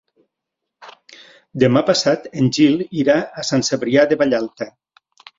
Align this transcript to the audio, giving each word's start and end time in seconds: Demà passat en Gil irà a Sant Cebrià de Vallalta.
Demà 1.63 1.83
passat 1.89 2.25
en 2.43 2.49
Gil 2.57 2.81
irà 3.01 3.17
a 3.41 3.43
Sant 3.49 3.65
Cebrià 3.69 4.07
de 4.13 4.17
Vallalta. 4.23 4.69